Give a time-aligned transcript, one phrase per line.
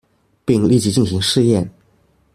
[0.45, 1.69] 並立即進行試驗